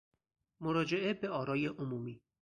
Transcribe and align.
مراجعه 0.61 1.13
به 1.13 1.29
آرای 1.29 1.65
عمومی 1.67 2.21